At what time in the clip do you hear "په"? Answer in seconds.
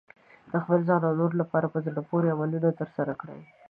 1.73-1.79